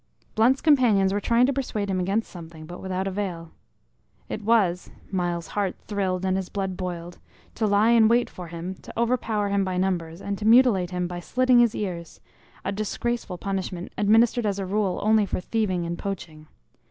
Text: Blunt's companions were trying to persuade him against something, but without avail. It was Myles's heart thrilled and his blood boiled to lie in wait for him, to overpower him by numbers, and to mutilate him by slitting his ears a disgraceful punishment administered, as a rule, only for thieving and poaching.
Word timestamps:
Blunt's 0.33 0.61
companions 0.61 1.13
were 1.13 1.21
trying 1.21 1.45
to 1.45 1.53
persuade 1.53 1.87
him 1.87 1.99
against 1.99 2.31
something, 2.31 2.65
but 2.65 2.81
without 2.81 3.05
avail. 3.05 3.51
It 4.29 4.41
was 4.41 4.89
Myles's 5.11 5.49
heart 5.51 5.75
thrilled 5.85 6.25
and 6.25 6.37
his 6.37 6.49
blood 6.49 6.75
boiled 6.75 7.19
to 7.53 7.67
lie 7.67 7.91
in 7.91 8.07
wait 8.07 8.27
for 8.27 8.47
him, 8.47 8.73
to 8.81 8.99
overpower 8.99 9.49
him 9.49 9.63
by 9.63 9.77
numbers, 9.77 10.19
and 10.19 10.39
to 10.39 10.45
mutilate 10.47 10.89
him 10.89 11.05
by 11.05 11.19
slitting 11.19 11.59
his 11.59 11.75
ears 11.75 12.19
a 12.65 12.71
disgraceful 12.71 13.37
punishment 13.37 13.93
administered, 13.95 14.47
as 14.47 14.57
a 14.57 14.65
rule, 14.65 14.99
only 15.03 15.27
for 15.27 15.39
thieving 15.39 15.85
and 15.85 15.99
poaching. 15.99 16.47